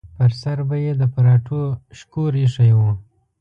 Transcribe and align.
پر 0.17 0.29
سر 0.41 0.57
به 0.69 0.77
یې 0.85 0.91
د 0.97 1.03
پراټو 1.13 1.61
شکور 1.97 2.31
ایښی 2.41 2.71
و. 2.77 2.79